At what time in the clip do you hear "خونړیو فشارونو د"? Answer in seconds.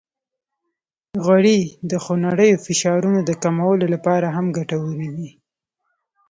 2.03-3.31